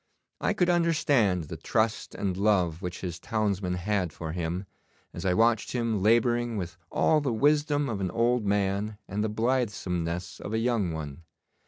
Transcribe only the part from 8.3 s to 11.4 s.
man and the blithesomeness of a young one.